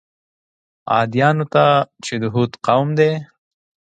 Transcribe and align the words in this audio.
عادیانو 0.93 1.45
ته 1.53 1.65
چې 2.03 2.13
د 2.21 2.23
هود 2.33 2.51
قوم 2.65 2.89
دی. 2.99 3.11